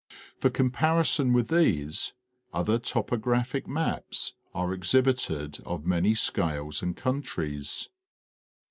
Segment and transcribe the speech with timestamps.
[0.39, 2.15] For com parison with these,
[2.51, 7.87] other topographic maps are exhibited of many scales and countries.